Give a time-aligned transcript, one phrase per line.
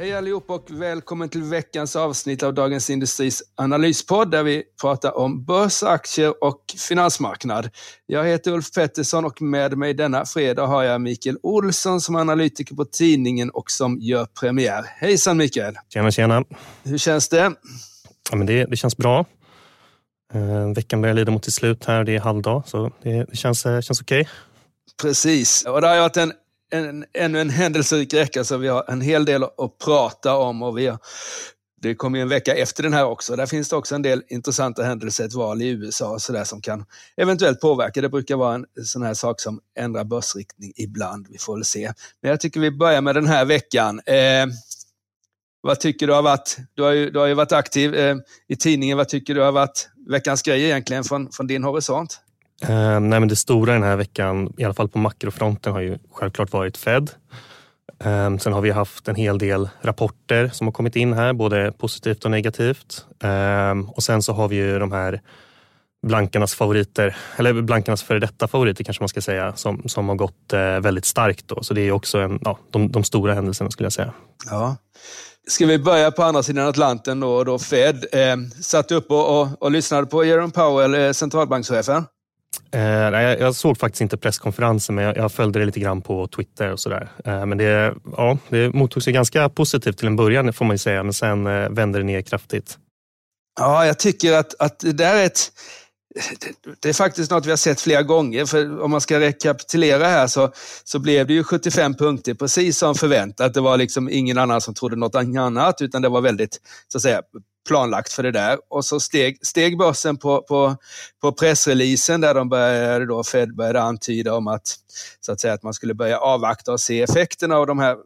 [0.00, 5.44] Hej allihop och välkommen till veckans avsnitt av Dagens Industris analyspodd där vi pratar om
[5.44, 7.70] börs, aktier och finansmarknad.
[8.06, 12.20] Jag heter Ulf Pettersson och med mig denna fredag har jag Mikael Olsson som är
[12.20, 14.84] analytiker på tidningen och som gör premiär.
[14.86, 15.74] Hejsan Mikael!
[15.92, 16.44] Tjena, tjena!
[16.84, 17.52] Hur känns det?
[18.30, 19.24] Ja, men det, det känns bra.
[20.34, 23.66] Eh, veckan börjar lida mot sitt slut här, det är halvdag, så det, det känns,
[23.66, 24.20] eh, känns okej.
[24.20, 24.32] Okay.
[25.02, 26.32] Precis, och det har varit en
[26.70, 30.62] en, ännu en händelserik vecka, så vi har en hel del att prata om.
[30.62, 30.98] och vi har,
[31.82, 33.36] Det kommer en vecka efter den här också.
[33.36, 36.44] Där finns det också en del intressanta händelser, ett val i USA och så där,
[36.44, 36.84] som kan
[37.16, 38.00] eventuellt påverka.
[38.00, 41.26] Det brukar vara en sån här sak som ändrar börsriktning ibland.
[41.30, 41.92] Vi får väl se.
[42.22, 44.00] Men jag tycker vi börjar med den här veckan.
[44.06, 44.46] Eh,
[45.60, 48.16] vad tycker du har varit, du har ju, du har ju varit aktiv eh,
[48.48, 52.20] i tidningen, vad tycker du har varit veckans grej egentligen från, från din horisont?
[52.62, 55.98] Eh, nej, men det stora den här veckan, i alla fall på makrofronten, har ju
[56.12, 57.10] självklart varit Fed.
[58.04, 61.72] Eh, sen har vi haft en hel del rapporter som har kommit in här, både
[61.72, 63.04] positivt och negativt.
[63.22, 65.20] Eh, och sen så har vi ju de här
[66.06, 70.52] blankarnas favoriter, eller blankarnas före detta favoriter kanske man ska säga, som, som har gått
[70.52, 71.48] eh, väldigt starkt.
[71.48, 71.62] Då.
[71.62, 74.12] Så det är också en, ja, de, de stora händelserna skulle jag säga.
[74.50, 74.76] Ja.
[75.48, 79.62] Ska vi börja på andra sidan Atlanten då, då Fed eh, satt upp och, och,
[79.62, 82.04] och lyssnade på Jerome Powell, eh, centralbankschefen.
[82.72, 86.26] Eh, jag, jag, såg faktiskt inte presskonferensen, men jag, jag, följde det lite grann på
[86.26, 87.08] Twitter och sådär.
[87.24, 91.02] Eh, men det, ja, det mottogs ganska positivt till en början, får man ju säga,
[91.02, 92.78] men sen eh, vände det ner kraftigt.
[93.60, 95.52] Ja, jag tycker att, att det där är ett...
[96.80, 98.46] Det är faktiskt något vi har sett flera gånger.
[98.46, 100.52] För om man ska rekapitulera här så,
[100.84, 103.54] så blev det ju 75 punkter, precis som förväntat.
[103.54, 107.02] Det var liksom ingen annan som trodde något annat, utan det var väldigt så att
[107.02, 107.22] säga,
[107.68, 108.58] planlagt för det där.
[108.68, 110.76] Och så steg, steg börsen på, på,
[111.20, 114.76] på pressreleasen där de började då, Fed började antyda om att,
[115.20, 117.98] så att, säga, att man skulle börja avvakta och se effekterna av de här eh,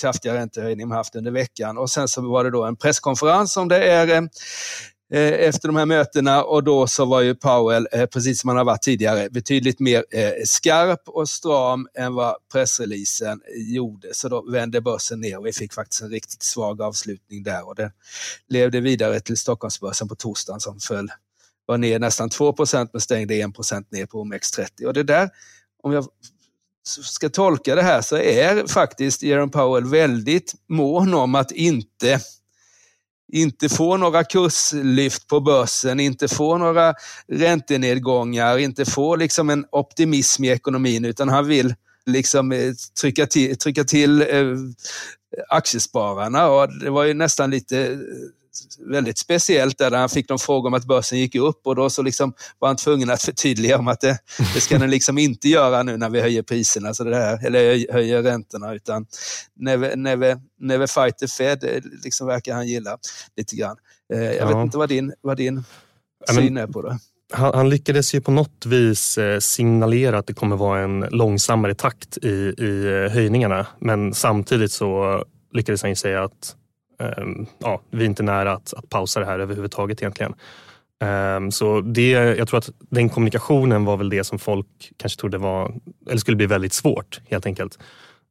[0.00, 1.78] kraftiga räntehöjningar man haft under veckan.
[1.78, 4.22] Och sen så var det då en presskonferens om det är eh,
[5.10, 8.56] Eh, efter de här mötena och då så var ju Powell, eh, precis som han
[8.56, 14.08] har varit tidigare, betydligt mer eh, skarp och stram än vad pressreleasen gjorde.
[14.14, 17.74] Så då vände börsen ner och vi fick faktiskt en riktigt svag avslutning där och
[17.74, 17.92] det
[18.48, 21.08] levde vidare till Stockholmsbörsen på torsdagen som föll,
[21.66, 23.46] var ner nästan 2% men stängde 1
[23.90, 24.84] ner på OMX30.
[24.84, 25.30] Och det där,
[25.82, 26.06] om jag
[26.86, 32.20] ska tolka det här så är faktiskt Jerome Powell väldigt mån om att inte
[33.32, 36.94] inte få några kurslyft på börsen, inte få några
[37.28, 41.74] räntenedgångar, inte få liksom en optimism i ekonomin, utan han vill
[42.06, 44.56] liksom eh, trycka till, trycka till eh,
[45.48, 46.48] aktiespararna.
[46.48, 47.98] Och det var ju nästan lite eh,
[48.90, 52.02] väldigt speciellt där han fick någon fråga om att börsen gick upp och då så
[52.02, 54.18] liksom var han tvungen att förtydliga om att det,
[54.54, 57.92] det ska den liksom inte göra nu när vi höjer priserna, så det här, eller
[57.92, 59.06] höjer räntorna, utan
[59.56, 62.98] never, never, never fight the Fed, liksom verkar han gilla
[63.36, 63.76] lite grann.
[64.14, 64.46] Eh, jag ja.
[64.46, 65.64] vet inte vad din, vad din
[66.34, 66.98] syn är på det.
[67.32, 71.74] Han, han, lyckades ju på något vis eh, signalera att det kommer vara en långsammare
[71.74, 73.66] takt i, i eh, höjningarna.
[73.80, 76.56] Men samtidigt så lyckades han ju säga att
[77.58, 80.34] ja, vi är inte nära att, att pausa det här överhuvudtaget egentligen.
[81.36, 85.38] Um, så det, jag tror att den kommunikationen var väl det som folk kanske trodde
[85.38, 85.74] var,
[86.06, 87.78] eller skulle bli väldigt svårt helt enkelt.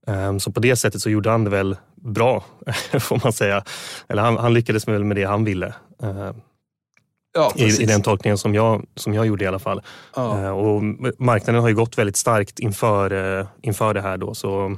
[0.08, 2.44] Um, så på det sättet så gjorde han det väl bra,
[3.00, 3.64] får man säga.
[4.08, 5.74] Eller han, han lyckades väl med det han ville.
[7.34, 9.82] Ja, i, I den tolkningen som jag, som jag gjorde i alla fall.
[10.16, 10.52] Ja.
[10.52, 10.84] Och
[11.18, 14.34] marknaden har ju gått väldigt starkt inför, uh, inför det här då.
[14.34, 14.78] Så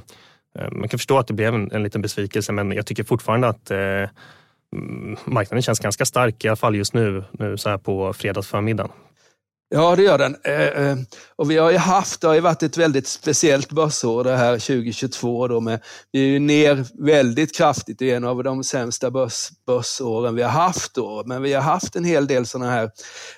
[0.58, 3.48] Eh, man kan förstå att det blev en, en liten besvikelse men jag tycker fortfarande
[3.48, 7.78] att eh, mm, marknaden känns ganska stark, i alla fall just nu, nu så här
[7.78, 8.90] på fredagsförmiddagen.
[9.74, 10.36] Ja, det gör den.
[10.44, 10.96] Eh, eh
[11.36, 14.52] och vi har ju haft, det har ju varit ett väldigt speciellt börsår det här
[14.52, 15.48] 2022.
[15.48, 15.80] Då med,
[16.12, 20.42] vi är ju ner väldigt kraftigt, det är en av de sämsta börs, börsåren vi
[20.42, 21.22] har haft då.
[21.26, 22.90] Men vi har haft en hel del sådana här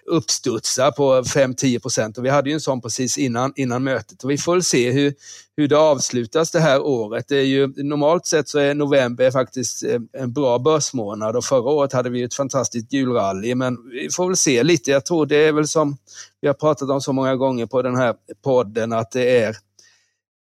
[0.06, 4.24] uppstudsar på 5-10 procent och vi hade ju en sån precis innan, innan mötet.
[4.24, 5.14] Och vi får väl se hur,
[5.56, 7.28] hur det avslutas det här året.
[7.28, 11.70] Det är ju, normalt sett så är november faktiskt eh, en bra börsmånad och förra
[11.70, 14.90] året hade vi ett fantastiskt julrally men vi får väl se lite.
[14.90, 15.96] Jag tror det är väl som
[16.40, 19.56] vi har pratat om så många gånger på den här podden att det är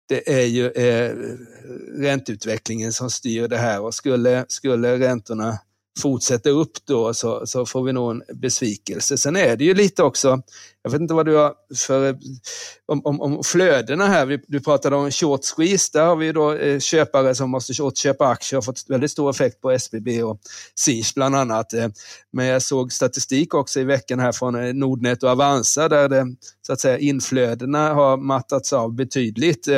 [0.08, 1.14] det är ju eh,
[1.98, 5.58] ränteutvecklingen som styr det här och skulle, skulle räntorna
[5.98, 9.18] fortsätter upp då så, så får vi nog en besvikelse.
[9.18, 10.42] Sen är det ju lite också,
[10.82, 12.18] jag vet inte vad du har för,
[12.86, 16.78] om, om, om flödena här, du pratade om short squeeze, där har vi då eh,
[16.78, 20.40] köpare som måste återköpa aktier och fått väldigt stor effekt på SBB och
[20.74, 21.72] SIS bland annat.
[21.72, 21.88] Eh.
[22.32, 26.26] Men jag såg statistik också i veckan här från eh, Nordnet och Avanza där det,
[26.66, 29.68] så att säga, inflödena har mattats av betydligt.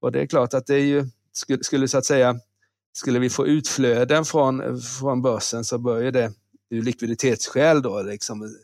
[0.00, 2.40] Och det är klart att det är ju, skulle, skulle så att säga
[2.96, 6.32] skulle vi få utflöden från, från börsen så bör ju det
[6.70, 8.56] ur likviditetsskäl då liksom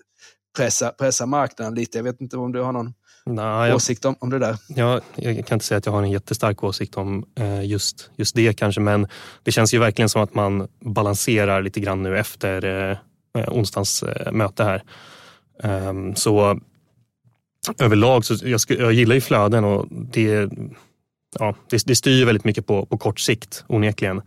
[0.56, 1.98] pressa, pressa marknaden lite.
[1.98, 2.94] Jag vet inte om du har någon
[3.26, 4.56] Nej, jag, åsikt om, om det där?
[4.68, 8.34] Ja, jag kan inte säga att jag har en jättestark åsikt om eh, just, just
[8.34, 9.06] det kanske, men
[9.42, 12.96] det känns ju verkligen som att man balanserar lite grann nu efter eh,
[13.38, 14.82] eh onsdagens eh, möte här.
[15.62, 16.60] Um, så
[17.78, 20.50] överlag så jag, jag gillar ju flöden och det
[21.38, 24.22] ja, det, det styr väldigt mycket på, på kort sikt onekligen.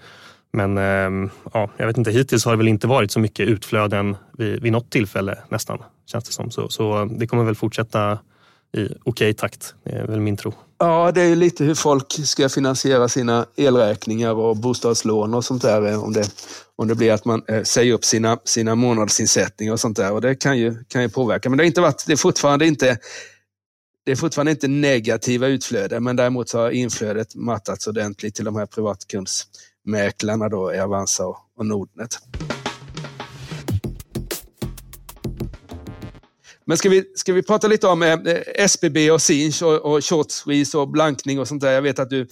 [0.54, 4.18] Men ehm, ja, jag vet inte, hittills har det väl inte varit så mycket utflöden
[4.38, 6.52] vid, vid något tillfälle nästan, känns det som.
[6.52, 8.20] Så, så eh, det kommer väl fortsätta
[8.74, 10.54] i okej okay takt, det är väl min tro.
[10.78, 15.92] Ja, det är lite hur folk ska finansiera sina elräkningar och bostadslån och sånt där.
[15.92, 16.30] Eh, om det,
[16.76, 20.12] om det blir att man eh, säger upp sina, sina månadsinsättningar och sånt där.
[20.12, 21.50] Och det kan ju, kan ju påverka.
[21.50, 22.98] Men det, har inte varit, det är fortfarande inte
[24.06, 28.66] det är fortfarande inte negativa utflöden, men däremot har inflödet mattats ordentligt till de här
[28.66, 31.26] privatkundsmäklarna då i Avanza
[31.58, 32.20] och Nordnet.
[36.66, 38.20] Men ska vi, ska vi prata lite om eh,
[38.56, 41.72] SBB och Sinch och, och short squeeze och blankning och sånt där?
[41.72, 42.28] Jag vet att du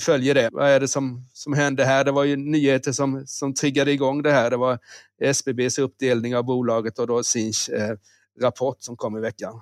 [0.00, 0.48] följer det.
[0.52, 2.04] Vad är det som, som hände här?
[2.04, 4.50] Det var ju nyheter som, som triggade igång det här.
[4.50, 4.78] Det var
[5.22, 7.96] SBBs uppdelning av bolaget och då Sinch eh,
[8.40, 9.60] rapport som kom i veckan.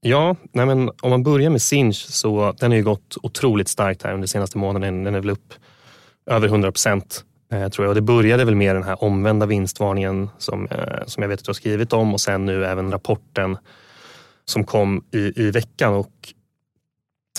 [0.00, 4.02] Ja, nej men om man börjar med Sinch så den har ju gått otroligt starkt
[4.02, 5.04] här under senaste månaden.
[5.04, 5.54] Den är väl upp
[6.26, 7.88] över 100 procent eh, tror jag.
[7.88, 11.44] Och det började väl med den här omvända vinstvarningen som, eh, som jag vet att
[11.44, 13.56] du har skrivit om och sen nu även rapporten
[14.44, 15.94] som kom i, i veckan.
[15.94, 16.34] Och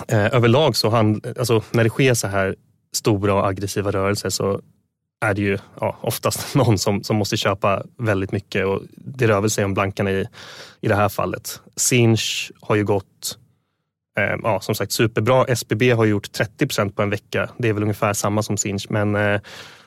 [0.08, 2.56] eh, överlag så hand, alltså, när det sker så här
[2.94, 4.62] stora och aggressiva rörelser så
[5.22, 9.42] är det ju ja, oftast någon som, som måste köpa väldigt mycket och det rör
[9.42, 10.26] väl sig om blankarna i,
[10.82, 11.62] i det här fallet.
[11.76, 13.38] Sinch har ju gått
[14.18, 15.46] eh, ja, som sagt superbra.
[15.46, 17.50] SBB har gjort 30 procent på en vecka.
[17.58, 19.42] Det är väl ungefär samma som Sinch men eh,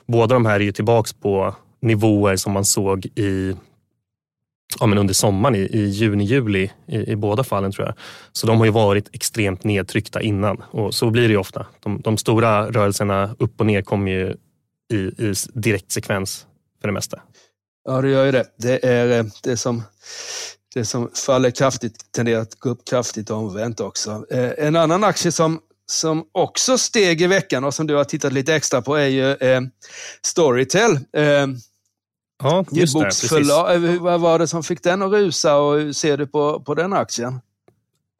[0.05, 3.55] båda de här är ju tillbaks på nivåer som man såg i
[4.79, 7.95] ja, men under sommaren i, i juni, juli i, i, båda fallen tror jag.
[8.31, 11.65] Så de har ju varit extremt nedtryckta innan och så blir det ju ofta.
[11.79, 14.35] De, de stora rörelserna upp och ner kommer ju
[14.93, 16.45] i, i direkt sekvens
[16.81, 17.21] för det mesta.
[17.85, 18.45] Ja, det gör ju det.
[18.57, 19.83] Det är eh, det som,
[20.73, 24.25] det som faller kraftigt tenderar att gå upp kraftigt omvänt också.
[24.29, 28.33] Eh, en annan aktie som, som också steg i veckan och som du har tittat
[28.33, 29.61] lite extra på är ju eh,
[30.21, 30.99] Storytel.
[31.13, 31.47] Eh,
[32.43, 33.03] ja, just det.
[33.03, 33.49] Precis.
[33.99, 36.93] Vad var det som fick den att rusa och hur ser du på, på den
[36.93, 37.39] aktien?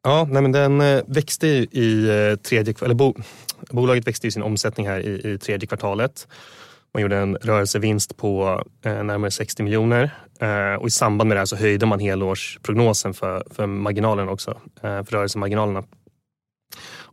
[0.02, 3.14] Ja, nej men den växte i tredje, eller bo,
[3.70, 6.28] bolaget växte i sin omsättning här i, i tredje kvartalet.
[6.94, 11.40] Man gjorde en rörelsevinst på eh, närmare 60 miljoner eh, och i samband med det
[11.40, 15.84] här så höjde man helårsprognosen för, för marginalen också, eh, för rörelsemarginalerna.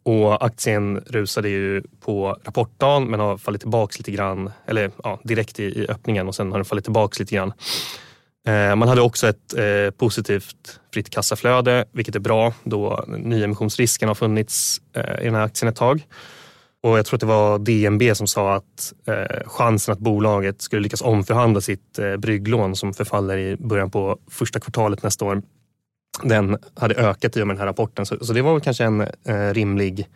[0.03, 5.59] Och aktien rusade ju på rapportdagen men har fallit tillbaka lite grann, eller ja, direkt
[5.59, 7.53] i, i öppningen och sen har den fallit tillbaka lite grann.
[8.47, 14.15] Eh, man hade också ett eh, positivt fritt kassaflöde, vilket är bra då nyemissionsrisken har
[14.15, 16.03] funnits eh, i den här aktien ett tag.
[16.83, 20.81] Och jag tror att det var DNB som sa att eh, chansen att bolaget skulle
[20.81, 25.41] lyckas omförhandla sitt eh, brygglån som förfaller i början på första kvartalet nästa år,
[26.23, 28.05] den hade ökat i och med den här rapporten.
[28.05, 30.07] Så, så det var väl kanske en eh, rimlig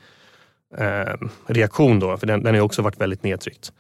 [0.78, 1.14] eh,
[1.48, 3.72] reaktion då, för den, den har också varit väldigt nedtryckt.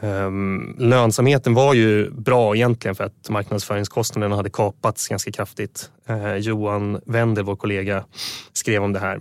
[0.00, 5.90] Um, lönsamheten var ju bra egentligen för att marknadsföringskostnaderna hade kapats ganska kraftigt.
[6.10, 8.04] Uh, Johan Wendel, vår kollega,
[8.52, 9.20] skrev om det här.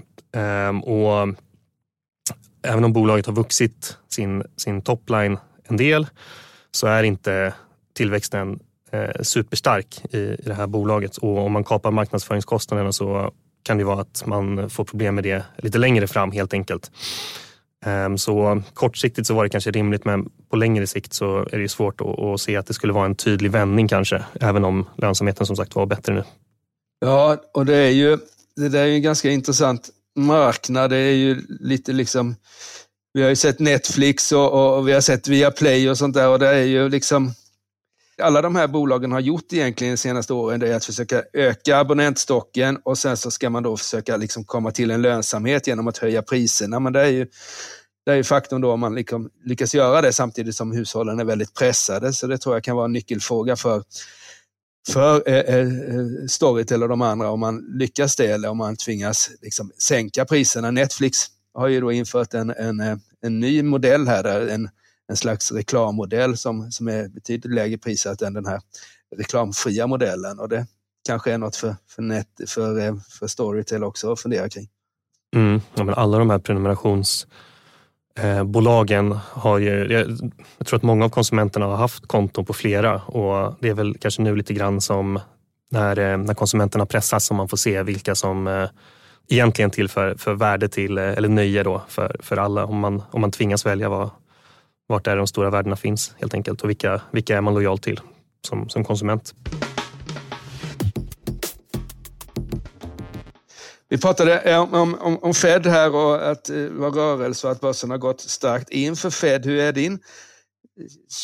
[0.70, 1.36] Um, och
[2.64, 6.08] även om bolaget har vuxit sin, sin topline en del
[6.72, 7.54] så är inte
[7.94, 8.60] tillväxten
[8.92, 13.32] eh, superstark i, i det här bolaget och om man kapar marknadsföringskostnaderna så
[13.64, 16.92] kan det vara att man får problem med det lite längre fram helt enkelt.
[17.86, 21.70] Ehm, så kortsiktigt så var det kanske rimligt men på längre sikt så är det
[21.70, 25.46] svårt att, att se att det skulle vara en tydlig vändning kanske även om lönsamheten
[25.46, 26.24] som sagt var bättre nu.
[27.00, 28.18] Ja, och det är ju
[28.56, 30.90] det där är ju ganska intressant marknad.
[30.90, 32.36] Det är ju lite liksom,
[33.14, 36.40] vi har ju sett Netflix och, och vi har sett Viaplay och sånt där och
[36.40, 37.34] det är ju liksom,
[38.22, 41.78] alla de här bolagen har gjort egentligen de senaste åren det är att försöka öka
[41.78, 45.98] abonnentstocken och sen så ska man då försöka liksom komma till en lönsamhet genom att
[45.98, 46.80] höja priserna.
[46.80, 47.28] Men det är ju
[48.06, 51.26] det är ju faktum då om man liksom lyckas göra det samtidigt som hushållen är
[51.26, 52.14] väldigt pressade.
[52.14, 53.84] Så det tror jag kan vara en nyckelfråga för,
[54.90, 55.68] för eh, eh,
[56.28, 60.72] Storytel och de andra om man lyckas det eller om man tvingas liksom sänka priserna.
[60.72, 61.18] Netflix
[61.54, 64.70] har ju då infört en, en, eh, en ny modell här, där en,
[65.08, 68.62] en slags reklammodell som, som är betydligt lägre prissatt än den här
[69.18, 70.40] reklamfria modellen.
[70.40, 70.68] Och det
[71.08, 74.70] kanske är något för, för, net, för, eh, för Storytel också att fundera kring.
[75.36, 77.28] Mm, ja, men alla de här prenumerations
[78.20, 79.92] Eh, bolagen har ju,
[80.58, 83.98] jag tror att många av konsumenterna har haft konton på flera och det är väl
[84.02, 85.20] kanske nu lite grann som
[85.72, 88.70] när, eh, när konsumenterna pressas som man får se vilka som eh,
[89.30, 92.66] egentligen tillför för värde till, eh, eller nöje då för, för alla.
[92.66, 94.10] Om man, om man tvingas välja var,
[94.88, 98.00] vart är de stora värdena finns helt enkelt och vilka, vilka är man lojal till
[98.48, 99.34] som, som konsument.
[103.92, 107.54] Vi pratade eh, om, om, om Fed här och att eh, det var rörelse och
[107.54, 109.46] att börsen har gått starkt inför Fed.
[109.46, 110.00] Hur är din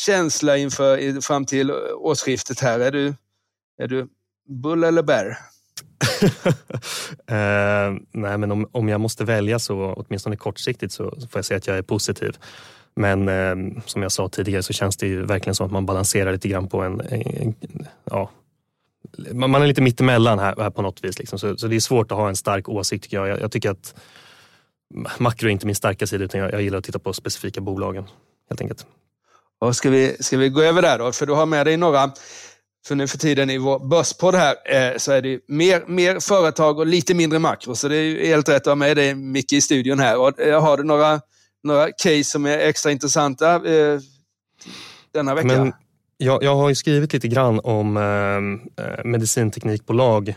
[0.06, 2.80] känsla inför fram till eh, årsskiftet här?
[2.80, 3.14] Är du,
[3.82, 4.08] är du
[4.48, 5.26] bull eller bear?
[7.26, 11.58] eh, nej, men om, om jag måste välja så åtminstone kortsiktigt så, får jag säga
[11.58, 12.36] att jag är positiv.
[12.96, 16.32] Men eh, som jag sa tidigare så känns det ju verkligen som att man balanserar
[16.32, 18.30] lite grann på en, en, en ja,
[19.32, 21.18] man är lite mittemellan här, här på något vis.
[21.18, 21.38] Liksom.
[21.38, 23.28] Så, så, det är svårt att ha en stark åsikt tycker jag.
[23.28, 23.94] Jag, jag tycker att
[25.18, 28.04] makro är inte min starka sida utan jag, jag, gillar att titta på specifika bolagen
[28.50, 28.86] helt enkelt.
[29.60, 31.12] Och ska, vi, ska vi gå över där då?
[31.12, 32.10] För du har med dig några,
[32.86, 36.78] för nu för tiden i vår börspodd här eh, så är det mer, mer företag
[36.78, 37.74] och lite mindre makro.
[37.74, 40.18] Så det är helt rätt att ha med dig Micke i studion här.
[40.18, 41.20] Och, eh, har du några,
[41.62, 44.00] några case som är extra intressanta eh,
[45.12, 45.46] denna vecka?
[45.46, 45.72] Men
[46.18, 50.34] jag, jag har ju skrivit lite grann om eh, eh medicinteknikbolag.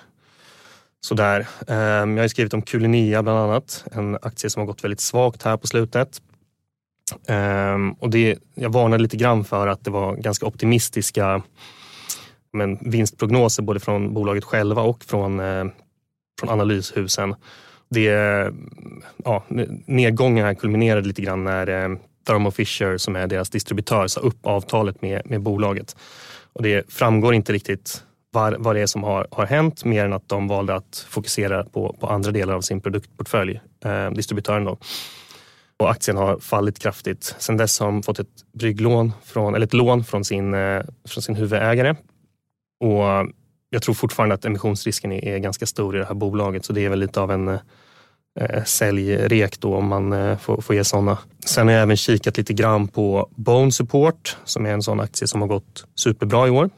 [1.02, 1.48] Sådär.
[1.68, 5.44] Eh, jag har skrivit om Culinia bland annat, en aktie som har gått väldigt svagt
[5.44, 6.22] här på slutet.
[7.28, 11.42] Eh, och det, jag varnade lite grann för att det var ganska optimistiska
[12.54, 15.66] men, vinstprognoser både från bolaget själva och från, eh,
[16.40, 17.36] från analyshusen.
[17.90, 18.52] Det,
[19.26, 19.44] ja,
[19.86, 24.46] nedgången här kulminerade lite grann när eh, Thermo Fisher som är deras distributör sa upp
[24.46, 25.96] avtalet med, med bolaget.
[26.54, 30.14] Och det framgår inte riktigt vad, vad det är som har, har hänt mer än
[30.14, 34.66] att de valde att fokusera på, på andra delar av sin produktportfölj, eh, distributören.
[34.66, 34.78] Då.
[35.78, 37.36] Och aktien har fallit kraftigt.
[37.40, 41.22] Sen dess har de fått ett brygglån från, eller ett lån från sin, eh, från
[41.22, 41.96] sin huvudägare.
[42.80, 43.32] Och
[43.70, 46.86] jag tror fortfarande att emissionsrisken är, är ganska stor i det här bolaget så det
[46.86, 47.60] är väl lite av en eh,
[48.40, 51.18] eh, säljrek då om man eh, får, får ge sådana.
[51.46, 55.28] Sen har jag även kikat lite grann på Bone Support som är en sån aktie
[55.28, 56.70] som har gått superbra i år.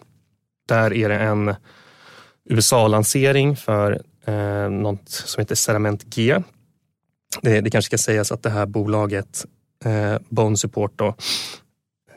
[0.68, 1.56] Där är det en
[2.50, 6.40] USA-lansering för eh, något som heter Cerament G.
[7.42, 9.46] Det, det kanske ska sägas att det här bolaget
[9.86, 11.08] eh, Bone Support då,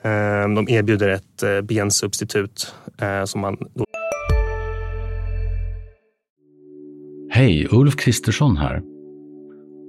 [0.03, 3.85] eh, de erbjuder ett eh, bensubstitut eh, som man då
[7.31, 8.96] Hej, Ulf Kristersson här.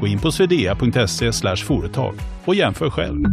[0.00, 2.14] Gå in på swedea.se företag
[2.44, 3.24] och jämför själv.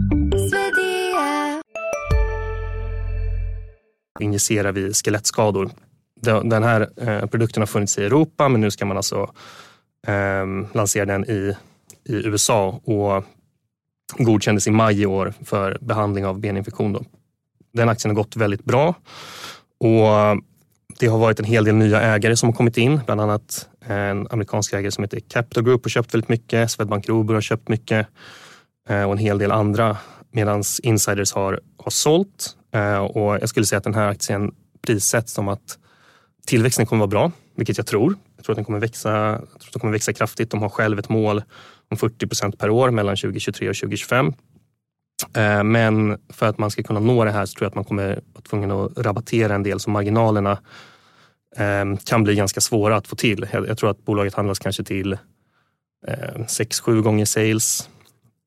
[4.19, 5.69] Injicerar vi skelettskador.
[6.43, 9.33] Den här eh, produkten har funnits i Europa men nu ska man alltså
[10.07, 11.55] eh, lansera den i,
[12.03, 13.23] i USA och
[14.17, 16.93] godkändes i maj i år för behandling av beninfektion.
[16.93, 17.03] Då.
[17.73, 18.95] Den aktien har gått väldigt bra
[19.79, 20.41] och
[20.99, 24.27] det har varit en hel del nya ägare som har kommit in, bland annat en
[24.29, 28.07] amerikansk ägare som heter Capital Group har köpt väldigt mycket, Swedbank Robur har köpt mycket
[28.89, 29.97] eh, och en hel del andra
[30.31, 32.55] medan insiders har, har sålt.
[32.73, 34.51] Eh, och jag skulle säga att den här aktien
[34.87, 35.77] prissätts som att
[36.47, 38.15] tillväxten kommer vara bra, vilket jag tror.
[38.35, 40.51] Jag tror att den kommer växa, jag tror att den kommer växa kraftigt.
[40.51, 41.43] De har själv ett mål
[41.91, 44.33] om 40 procent per år mellan 2023 och 2025.
[45.37, 47.83] Eh, men för att man ska kunna nå det här så tror jag att man
[47.83, 50.57] kommer vara tvungen att rabattera en del så marginalerna
[51.55, 53.47] Ehm, kan bli ganska svåra att få till.
[53.51, 55.13] Jag tror att bolaget handlas kanske till
[56.07, 57.89] ehm, 6-7 gånger sales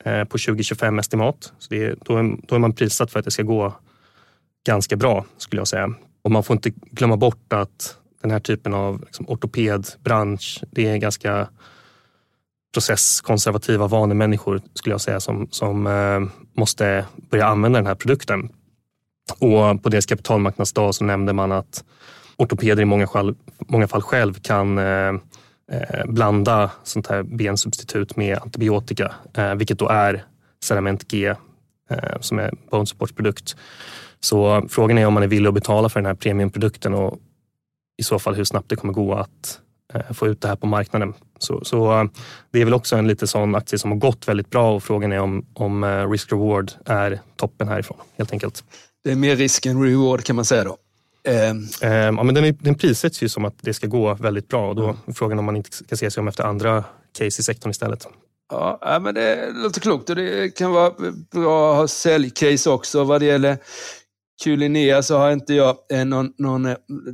[0.05, 1.53] eh, på 2025 estimat.
[1.59, 3.75] Så det är, då, är, då är man prissatt för att det ska gå
[4.67, 5.95] ganska bra skulle jag säga.
[6.23, 10.97] Och man får inte glömma bort att den här typen av liksom, ortopedbransch, det är
[10.97, 11.49] ganska
[12.75, 16.21] processkonservativa vanemänniskor skulle jag säga som, som eh,
[16.61, 18.49] måste börja använda den här produkten.
[19.39, 21.85] Och på deras kapitalmarknadsdag så nämnde man att
[22.39, 25.09] ortopeder i många fall, många fall själv kan eh,
[25.73, 30.25] eh, blanda sånt här bensubstitut med antibiotika, eh, vilket då är
[30.65, 31.35] Cerament G
[31.91, 33.57] eh, som är Bone Supports produkt.
[34.21, 37.19] Så frågan är om man är villig att betala för den här premiumprodukten och
[37.99, 39.61] i så fall hur snabbt det kommer gå att
[39.95, 41.15] eh, få ut det här på marknaden.
[41.39, 42.05] Så, så, eh,
[42.51, 45.13] det är väl också en lite sån aktie som har gått väldigt bra och frågan
[45.13, 48.65] är om, om eh, risk-reward är toppen härifrån helt enkelt.
[49.05, 50.77] Det är mer risk än reward kan man säga då.
[51.25, 54.69] Um, ja, men den, är, den prissätts ju som att det ska gå väldigt bra
[54.69, 56.85] och då är frågan om man inte ska se sig om efter andra
[57.19, 58.07] case i sektorn istället.
[58.51, 60.93] Ja, men det låter klokt och det kan vara
[61.33, 63.05] bra att ha säljcase också.
[63.05, 63.59] Vad det gäller
[64.45, 66.69] Kulinea så har inte jag någon, någon,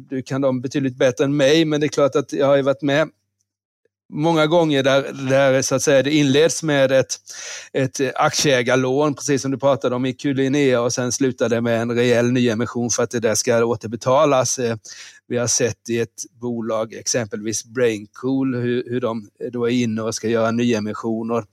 [0.09, 2.83] du kan dem betydligt bättre än mig, men det är klart att jag har varit
[2.83, 3.09] med
[4.13, 7.17] många gånger där, där så att säga, det inleds med ett,
[7.73, 11.91] ett aktieägarlån, precis som du pratade om i Q-Linea och sen slutar det med en
[11.91, 14.59] rejäl nyemission för att det där ska återbetalas.
[14.59, 14.77] Eh,
[15.29, 20.15] vi har sett i ett bolag, exempelvis Braincool, hur, hur de då är inne och
[20.15, 21.45] ska göra nyemissioner.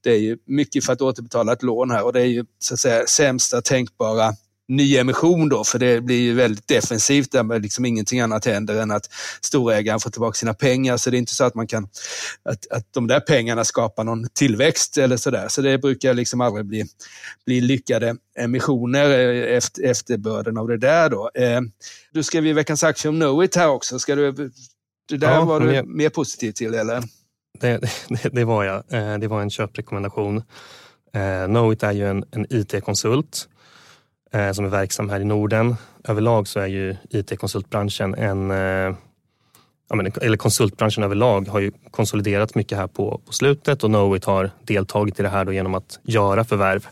[0.00, 2.74] Det är ju mycket för att återbetala ett lån här och det är ju så
[2.74, 4.34] att säga sämsta tänkbara
[4.70, 9.10] nyemission då, för det blir ju väldigt defensivt där liksom ingenting annat händer än att
[9.40, 10.96] storägaren får tillbaka sina pengar.
[10.96, 11.88] Så det är inte så att man kan,
[12.42, 15.48] att, att de där pengarna skapar någon tillväxt eller sådär.
[15.48, 16.84] Så det brukar liksom aldrig bli,
[17.46, 21.30] bli lyckade emissioner eh, efter, efterbörden av det där då.
[21.34, 21.60] Eh,
[22.12, 23.98] du skrev ju veckans aktie om Knowit här också.
[23.98, 24.32] Ska du,
[25.08, 27.02] det där ja, var du jag, mer positiv till eller?
[27.60, 28.84] Det, det, det var jag.
[28.92, 30.36] Eh, det var en köprekommendation.
[31.14, 33.48] Eh, Knowit är ju en, en IT-konsult
[34.34, 35.76] eh, som är verksam här i Norden.
[36.04, 38.96] Överlag så är ju IT-konsultbranschen en eh,
[39.90, 44.24] ja, men, eller konsultbranschen överlag har ju konsoliderat mycket här på, på slutet och Knowit
[44.24, 46.88] har deltagit i det här då genom att göra förvärv.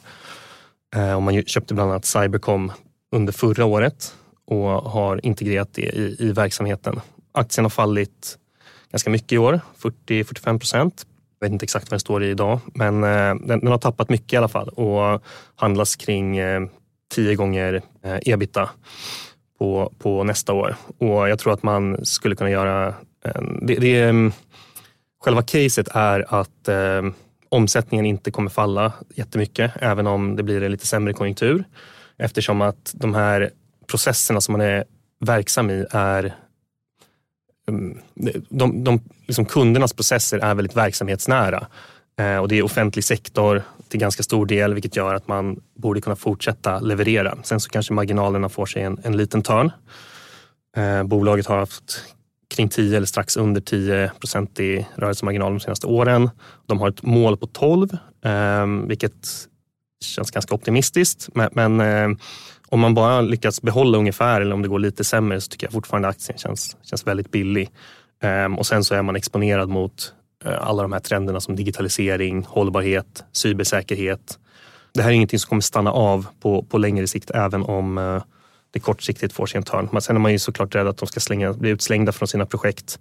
[0.97, 2.73] Eh, och man köpte bland annat Cybercom
[3.13, 4.15] under förra året
[4.47, 7.01] och har integrerat det i, i verksamheten.
[7.33, 8.39] Aktien har fallit
[8.91, 9.61] ganska mycket i år,
[10.09, 11.07] 40-45 procent.
[11.41, 14.09] Jag vet inte exakt vad den står i idag, men eh, den, den, har tappat
[14.09, 15.23] mycket i alla fall och
[15.57, 16.61] handlas kring eh,
[17.15, 18.71] tio gånger eh, ebita
[19.59, 20.77] på, på nästa år.
[20.99, 22.95] Och jag tror att man skulle kunna göra...
[23.63, 24.33] Det, det, mm,
[25.21, 27.03] själva caset är att eh,
[27.49, 31.65] omsättningen inte kommer falla jättemycket, även om det blir en lite sämre konjunktur.
[32.19, 33.51] Eftersom att de här
[33.87, 34.85] processerna som man är
[35.21, 36.35] verksam i är
[37.69, 37.99] mm,
[38.49, 41.67] de, de, liksom kundernas processer är väldigt verksamhetsnära.
[42.19, 46.01] Eh, och det är offentlig sektor till ganska stor del vilket gör att man borde
[46.01, 47.39] kunna fortsätta leverera.
[47.43, 49.73] Sen så kanske marginalerna får sig en, en liten törn.
[50.77, 52.05] Eh, bolaget har haft
[52.55, 56.31] kring 10 eller strax under 10 procent i rörelsemarginal de senaste åren.
[56.67, 59.29] De har ett mål på 12, ehm, vilket
[60.05, 61.29] känns ganska optimistiskt.
[61.35, 62.19] Men, men eh,
[62.69, 65.73] om man bara lyckas behålla ungefär eller om det går lite sämre så tycker jag
[65.73, 67.71] fortfarande aktien känns, känns väldigt billig.
[68.23, 72.45] Ehm, och sen så är man exponerad mot Eh, alla de här trenderna som digitalisering,
[72.45, 74.39] hållbarhet, cybersäkerhet.
[74.95, 78.23] Det här är ingenting som kommer stanna av på, på längre sikt även om eh,
[78.71, 79.89] det kortsiktigt får sig en törn.
[79.93, 82.47] Men sen är man ju såklart rädd att de ska slänga, bli utslängda från sina
[82.47, 82.99] projekt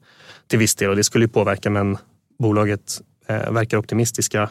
[0.48, 1.98] till viss del och det skulle ju påverka men
[2.40, 4.50] bolaget eh, verkar optimistiska,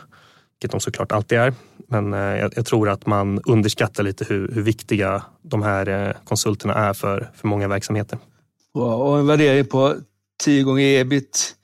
[0.53, 1.55] vilket de såklart alltid är.
[1.89, 6.93] Men jag, jag, tror att man underskattar lite hur, hur viktiga de här konsulterna är
[6.93, 8.19] för, för många verksamheter.
[8.75, 9.95] och en värdering på
[10.45, 11.56] 10 gånger ebit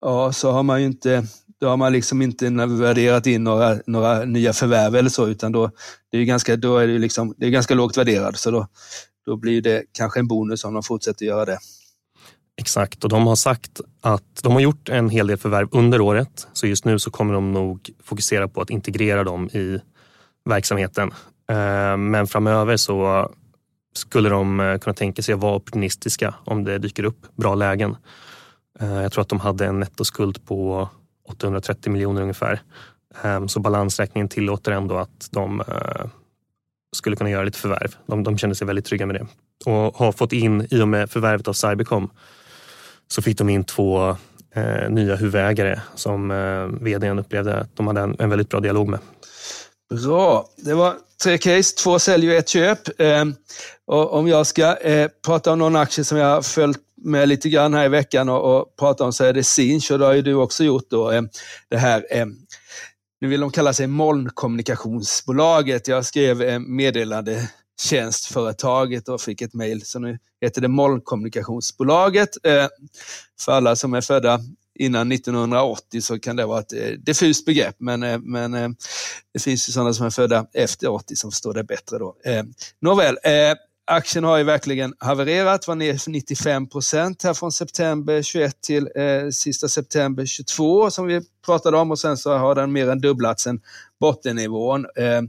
[0.00, 1.24] ja, så har man ju inte,
[1.60, 5.70] då har man liksom inte värderat in några, några nya förvärv eller så, utan då,
[6.10, 8.36] det är ganska, då är det, liksom, det är ganska lågt värderat.
[8.36, 8.66] Så då,
[9.26, 11.58] då blir det kanske en bonus om de fortsätter göra det.
[12.60, 16.46] Exakt, och de har sagt att de har gjort en hel del förvärv under året.
[16.52, 19.80] Så just nu så kommer de nog fokusera på att integrera dem i
[20.44, 21.10] verksamheten.
[21.50, 23.30] Eh, men framöver så
[23.94, 27.96] skulle de eh, kunna tänka sig att vara opportunistiska om det dyker upp bra lägen.
[28.80, 30.88] Eh, jag tror att de hade en nettoskuld på
[31.28, 32.62] 830 miljoner ungefär.
[33.22, 36.06] Ehm, så balansräkningen tillåter ändå att de eh,
[36.96, 37.96] skulle kunna göra lite förvärv.
[38.06, 39.26] De, de kände sig väldigt trygga med det.
[39.70, 42.10] Och har fått in, i och med förvärvet av Cybercom,
[43.08, 44.16] så fick de in två
[44.54, 48.88] eh, nya huvudägare som eh, vdn upplevde att de hade en, en väldigt bra dialog
[48.88, 49.00] med.
[50.04, 53.00] Bra, det var tre case, två sälj och ett köp.
[53.00, 53.24] Eh,
[53.86, 57.48] och om jag ska eh, prata om någon aktie som jag har följt med lite
[57.48, 60.12] grann här i veckan och, och prata om så är det Sinch och det har
[60.12, 61.10] ju du också gjort då.
[61.10, 61.22] Eh,
[61.68, 62.26] det här, eh,
[63.20, 65.88] nu vill de kalla sig molnkommunikationsbolaget.
[65.88, 67.48] Jag skrev eh, meddelande
[67.80, 69.84] tjänstföretaget och fick ett mejl.
[69.84, 72.28] Så nu heter det Molnkommunikationsbolaget.
[72.42, 72.66] Eh,
[73.40, 74.40] för alla som är födda
[74.74, 78.76] innan 1980 så kan det vara ett eh, diffust begrepp, men, eh, men
[79.32, 82.16] det finns ju sådana som är födda efter 80 som förstår det bättre då.
[82.80, 83.18] Nåväl,
[83.90, 89.28] aktien har ju verkligen havererat, var ner 95 procent här från september 21 till eh,
[89.32, 93.42] sista september 22 som vi pratade om och sen så har den mer än dubblats
[93.42, 93.60] sen
[94.00, 94.86] bottennivån.
[94.96, 95.22] Eh,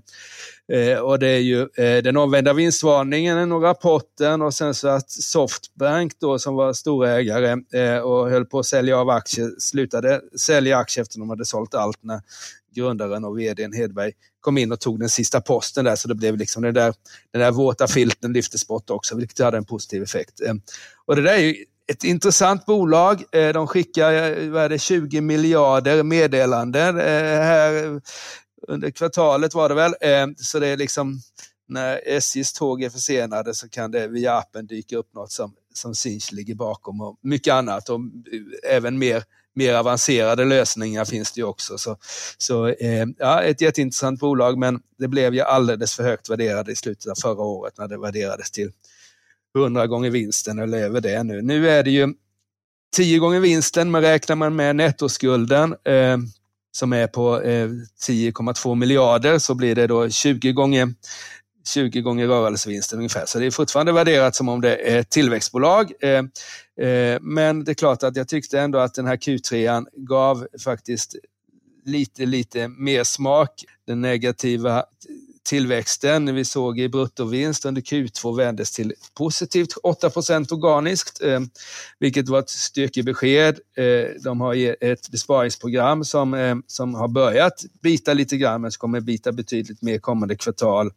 [0.77, 5.11] eh, och det är ju eh, den omvända vinstvarningen och rapporten och sen så att
[5.11, 10.77] Softbank då som var storägare eh, och höll på att sälja av aktier slutade sälja
[10.77, 12.21] aktier efter att de hade sålt allt när
[12.71, 16.37] grundaren och vdn Hedberg kom in och tog den sista posten där så det blev
[16.37, 16.93] liksom den där,
[17.31, 20.41] den där våta filten lyftes bort också vilket hade en positiv effekt.
[20.41, 20.53] Eh,
[21.05, 21.55] och det där är ju
[21.87, 23.23] ett intressant bolag.
[23.31, 28.01] Eh, de skickar eh, vad är det, 20 miljarder meddelanden här
[28.67, 29.93] under kvartalet var det väl.
[30.37, 31.21] Så det är liksom
[31.67, 35.95] när SJs tåg är försenade så kan det via appen dyka upp något som, som
[35.95, 37.99] Sinch ligger bakom och mycket annat och
[38.63, 39.23] även mer
[39.55, 41.77] mer avancerade lösningar finns det ju också.
[41.77, 41.97] Så,
[42.37, 46.75] så eh, ja, ett jätteintressant bolag, men det blev ju alldeles för högt värderade i
[46.75, 48.71] slutet av förra året när det värderades till
[49.57, 51.41] 100 gånger vinsten eller över det nu.
[51.41, 52.13] Nu är det ju
[52.95, 56.17] 10 gånger vinsten, men räknar man med nettoskulden eh,
[56.71, 57.69] som är på eh,
[58.07, 60.93] 10,2 miljarder så blir det då 20 gånger
[61.67, 63.25] 20 gånger rörelsevinsten ungefär.
[63.25, 65.91] Så det är fortfarande värderat som om det är ett tillväxtbolag.
[66.01, 66.09] Eh,
[66.87, 71.15] eh, men det är klart att jag tyckte ändå att den här Q3 gav faktiskt
[71.85, 73.63] lite, lite mer smak.
[73.87, 74.85] Den negativa
[75.43, 81.39] tillväxten vi såg i bruttovinst under Q2 vändes till positivt 8% organiskt, eh,
[81.99, 83.59] vilket var ett styrkebesked.
[83.77, 88.79] Eh, de har ett besparingsprogram som, eh, som har börjat bita lite grann, men som
[88.79, 90.91] kommer bita betydligt mer kommande kvartal.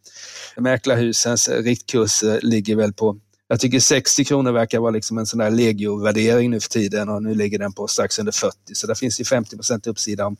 [0.56, 3.18] Mäklarhusens riktkurs ligger väl på
[3.54, 7.22] jag tycker 60 kronor verkar vara liksom en sån där legio-värdering nu för tiden och
[7.22, 8.56] nu ligger den på strax under 40.
[8.74, 10.36] Så där finns ju 50 procent uppsida om,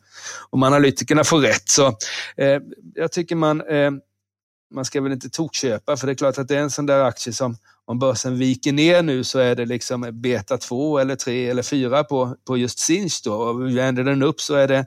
[0.49, 1.69] om analytikerna får rätt.
[1.69, 1.87] Så
[2.37, 2.61] eh,
[2.95, 3.91] Jag tycker man, eh,
[4.73, 7.03] man ska väl inte tokköpa för det är klart att det är en sån där
[7.03, 11.49] aktie som om börsen viker ner nu så är det liksom beta 2 eller 3
[11.49, 13.33] eller 4 på, på just Sinch då.
[13.33, 14.85] Och vänder den upp så är det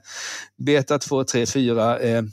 [0.57, 2.23] beta 2, 3, 4 eh,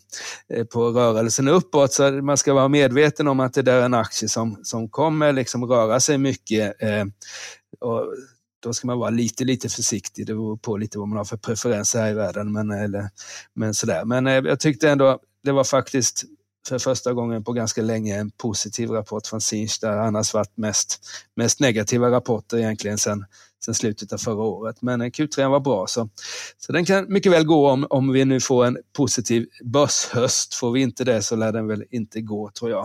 [0.73, 1.93] på rörelsen uppåt.
[1.93, 5.33] Så man ska vara medveten om att det där är en aktie som, som kommer
[5.33, 6.83] liksom röra sig mycket.
[6.83, 7.05] Eh,
[7.81, 8.15] och
[8.63, 10.27] då ska man vara lite, lite försiktig.
[10.27, 12.53] Det beror på lite vad man har för preferenser här i världen.
[12.53, 13.09] Men, eller,
[13.55, 14.05] men, sådär.
[14.05, 16.25] men eh, jag tyckte ändå det var faktiskt
[16.69, 21.01] för första gången på ganska länge en positiv rapport från Sinch där annars varit mest,
[21.35, 23.25] mest negativa rapporter egentligen sen,
[23.65, 24.83] sen slutet av förra året.
[24.83, 26.09] Men eh, Q3 var bra så,
[26.59, 30.55] så den kan mycket väl gå om, om vi nu får en positiv börshöst.
[30.55, 32.85] Får vi inte det så lär den väl inte gå tror jag.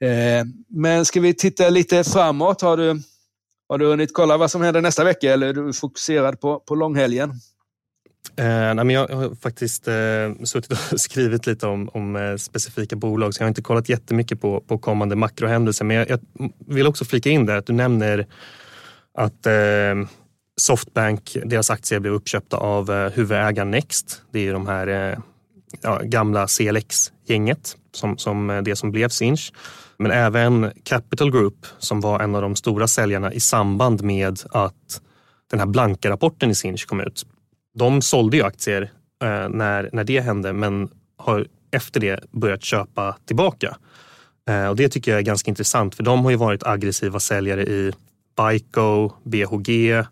[0.00, 2.60] Eh, men ska vi titta lite framåt?
[2.60, 3.02] Har du,
[3.68, 6.74] har du hunnit kolla vad som händer nästa vecka eller är du fokuserad på, på
[6.74, 7.40] långhelgen?
[8.36, 12.96] Eh, nej, men jag har faktiskt eh, suttit och skrivit lite om, om eh, specifika
[12.96, 15.84] bolag så jag har inte kollat jättemycket på, på kommande makrohändelser.
[15.84, 16.20] Men jag, jag
[16.66, 18.26] vill också flika in där att du nämner
[19.14, 20.08] att eh,
[20.60, 24.22] Softbank, deras aktier blev uppköpta av eh, huvudägaren Next.
[24.30, 25.18] Det är de här eh,
[25.82, 29.52] ja, gamla CLX-gänget som, som eh, det som blev Sinch.
[29.98, 35.00] Men även Capital Group som var en av de stora säljarna i samband med att
[35.50, 37.26] den här blanka rapporten i Sinch kom ut
[37.74, 38.82] de sålde ju aktier
[39.22, 43.76] eh, när, när det hände men har efter det börjat köpa tillbaka.
[44.48, 47.62] Eh, och Det tycker jag är ganska intressant för de har ju varit aggressiva säljare
[47.62, 47.92] i
[48.36, 50.04] Bico, BHG,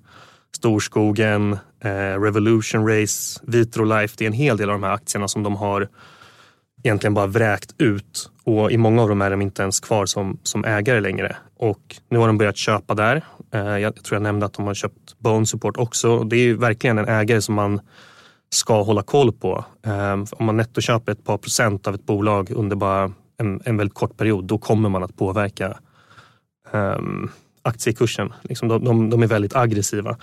[0.57, 4.14] Storskogen, eh, Revolution Race, Vitrolife.
[4.18, 5.88] Det är en hel del av de här aktierna som de har
[6.83, 10.38] egentligen bara vräkt ut och i många av dem är de inte ens kvar som,
[10.42, 11.37] som ägare längre.
[11.59, 13.25] Och nu har de börjat köpa där.
[13.55, 16.25] Eh, jag tror jag nämnde att de har köpt Bone Support också.
[16.25, 17.81] Det är ju verkligen en ägare som man
[18.51, 19.64] ska hålla koll på.
[19.83, 23.94] Ehm, om man nettoköper ett par procent av ett bolag under bara en, en väldigt
[23.94, 25.79] kort period, då kommer man att påverka
[26.73, 27.31] um,
[27.62, 28.33] aktiekursen.
[28.42, 30.16] Liksom de, de, de är väldigt aggressiva.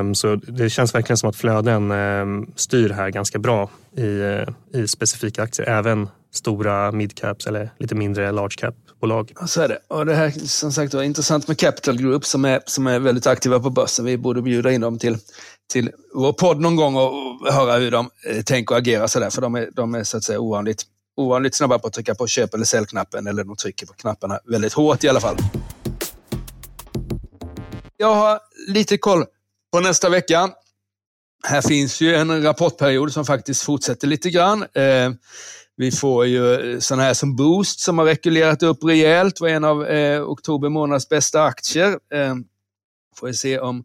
[0.00, 4.80] Um, så det känns verkligen som att flöden um, styr här ganska bra i, eh,
[4.80, 5.68] i specifika aktier.
[5.68, 8.56] Även stora midcaps eller lite mindre large
[9.06, 9.32] bolag.
[9.46, 9.78] Så är det.
[9.88, 13.26] Och det här som sagt var intressant med Capital Group som är, som är väldigt
[13.26, 14.04] aktiva på börsen.
[14.04, 15.18] Vi borde bjuda in dem till,
[15.72, 17.12] till vår podd någon gång och
[17.52, 19.30] höra hur de eh, tänker och agerar sådär.
[19.30, 20.82] För de är, de är så att säga ovanligt,
[21.16, 23.26] ovanligt snabba på att trycka på köp eller säljknappen.
[23.26, 25.36] Eller de trycker på knapparna väldigt hårt i alla fall.
[27.96, 29.24] Jag har lite koll
[29.72, 30.50] på nästa vecka.
[31.46, 34.62] Här finns ju en rapportperiod som faktiskt fortsätter lite grann.
[34.62, 35.10] Eh,
[35.76, 39.64] vi får ju eh, sådana här som Boost som har rekylerat upp rejält, var en
[39.64, 41.88] av eh, oktober månads bästa aktier.
[41.88, 42.34] Eh,
[43.16, 43.84] får vi se om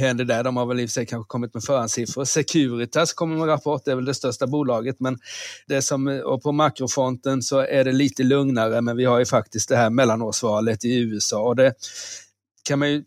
[0.00, 0.44] händer där.
[0.44, 2.24] De har väl i och för sig kanske kommit med förhandssiffror.
[2.24, 5.18] Securitas kommer med rapport, det är väl det största bolaget, men
[5.66, 9.26] det som, eh, och på makrofronten så är det lite lugnare, men vi har ju
[9.26, 11.74] faktiskt det här mellanårsvalet i USA och det
[12.62, 13.04] kan man ju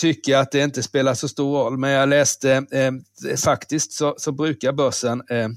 [0.00, 2.92] tycka att det inte spelar så stor roll, men jag läste eh,
[3.36, 5.48] faktiskt så, så brukar börsen eh,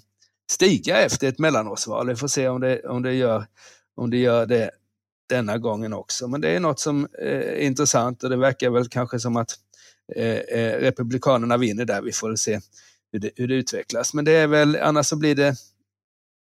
[0.52, 2.08] stiga efter ett mellanårsval.
[2.08, 3.46] Vi får se om det, om det, gör,
[3.96, 4.72] om det gör det
[5.30, 6.28] denna gången också.
[6.28, 9.56] Men det är något som är intressant och det verkar väl kanske som att
[10.16, 12.02] eh, eh, Republikanerna vinner där.
[12.02, 12.60] Vi får se
[13.12, 14.14] hur det, hur det utvecklas.
[14.14, 15.56] Men det är väl, annars så blir det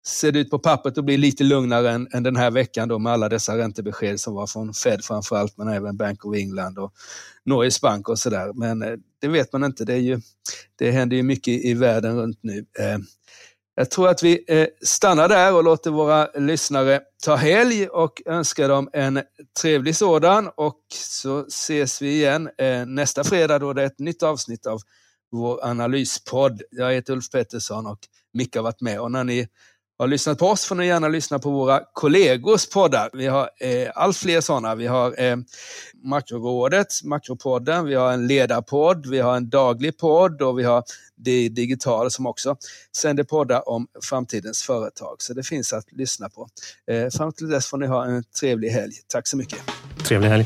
[0.08, 3.00] ser det ut på pappret att bli lite lugnare än, än den här veckan då
[3.00, 6.94] med alla dessa räntebesked som var från Fed framförallt, men även Bank of England och
[7.46, 8.54] Norges Bank och sådär.
[8.54, 8.80] Men
[9.22, 9.86] det vet man inte.
[9.86, 10.22] Det, är ju,
[10.76, 12.66] det händer ju mycket i världen runt nu.
[13.80, 18.70] Jag tror att vi eh, stannar där och låter våra lyssnare ta helg och önskar
[18.70, 19.22] dem en
[19.62, 20.50] trevlig sådan.
[20.56, 24.80] Och så ses vi igen eh, nästa fredag då det är ett nytt avsnitt av
[25.32, 26.62] vår analyspodd.
[26.72, 28.00] Jag heter Ulf Pettersson och
[28.34, 29.00] Micke har varit med.
[29.00, 29.48] Och när ni
[30.00, 33.10] har lyssnat på oss får ni gärna lyssna på våra kollegors poddar.
[33.14, 34.76] Vi har eh, allt fler sådana.
[34.76, 35.38] Vi har eh,
[36.04, 40.84] Makrorådet, Makropodden, vi har en ledarpodd, vi har en daglig podd och vi har
[41.16, 42.56] det digital som också
[42.98, 45.16] sänder poddar om framtidens företag.
[45.20, 46.48] Så det finns att lyssna på.
[46.92, 48.94] Eh, fram till dess får ni ha en trevlig helg.
[49.08, 49.60] Tack så mycket.
[50.08, 50.46] Trevlig helg.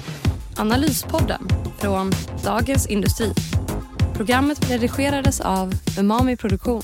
[0.58, 1.48] Analyspodden
[1.80, 2.12] från
[2.44, 3.34] Dagens Industri.
[4.14, 6.84] Programmet redigerades av Umami Produktion.